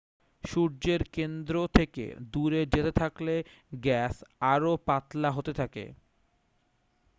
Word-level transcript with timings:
সূর্যের 0.43 1.01
কেন্দ্র 1.13 1.55
থেকে 1.73 2.03
দূরে 2.33 2.61
যেতে 2.65 2.91
থাকলে 3.01 3.35
গ্যাস 3.81 4.15
আরও 4.53 4.71
পাতলা 4.87 5.29
হতে 5.31 5.51
থাকে 5.53 5.85